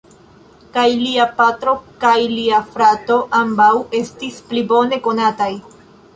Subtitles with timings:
[0.77, 1.73] Kaj lia patro
[2.05, 3.69] kaj lia frato ambaŭ
[4.01, 5.53] estis pli bone konataj.